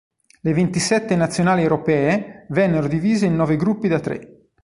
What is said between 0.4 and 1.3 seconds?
ventisette